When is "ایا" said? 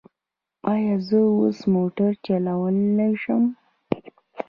0.73-0.95